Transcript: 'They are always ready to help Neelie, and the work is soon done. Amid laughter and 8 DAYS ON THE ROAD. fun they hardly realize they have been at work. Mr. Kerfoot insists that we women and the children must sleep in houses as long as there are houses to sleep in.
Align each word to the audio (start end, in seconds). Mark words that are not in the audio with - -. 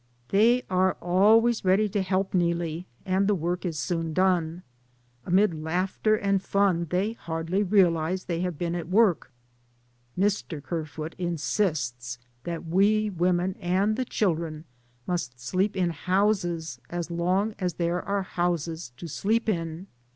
'They 0.29 0.63
are 0.67 0.93
always 0.99 1.63
ready 1.63 1.87
to 1.89 2.01
help 2.01 2.33
Neelie, 2.33 2.87
and 3.05 3.27
the 3.27 3.35
work 3.35 3.65
is 3.65 3.77
soon 3.77 4.13
done. 4.13 4.63
Amid 5.27 5.53
laughter 5.53 6.15
and 6.15 6.37
8 6.37 6.37
DAYS 6.37 6.37
ON 6.37 6.41
THE 6.41 6.47
ROAD. 6.47 6.49
fun 6.49 6.87
they 6.89 7.13
hardly 7.13 7.61
realize 7.63 8.23
they 8.25 8.41
have 8.41 8.57
been 8.57 8.73
at 8.73 8.89
work. 8.89 9.31
Mr. 10.17 10.59
Kerfoot 10.63 11.13
insists 11.19 12.17
that 12.45 12.65
we 12.65 13.11
women 13.11 13.55
and 13.59 13.95
the 13.95 14.03
children 14.05 14.65
must 15.05 15.39
sleep 15.39 15.75
in 15.77 15.91
houses 15.91 16.81
as 16.89 17.11
long 17.11 17.53
as 17.59 17.75
there 17.75 18.01
are 18.01 18.23
houses 18.23 18.93
to 18.97 19.07
sleep 19.07 19.47
in. 19.47 19.85